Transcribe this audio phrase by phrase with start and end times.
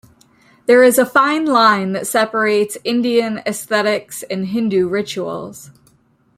[0.65, 5.69] There is a fine line that separates Indian aesthetics and Hindu rituals.